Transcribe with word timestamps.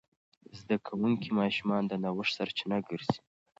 زده 0.59 0.75
کوونکي 0.87 1.29
ماشومان 1.39 1.83
د 1.87 1.93
نوښت 2.03 2.31
سرچینه 2.37 2.77
ګرځي. 2.87 3.19